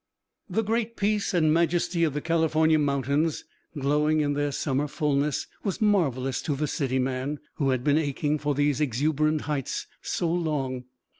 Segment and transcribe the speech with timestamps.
[0.49, 3.45] The great peace and majesty of the California mountains,
[3.77, 8.39] glowing in their summer fulness, was marvelous to the city man, who had been aching
[8.39, 10.85] for these exuberant heights so long.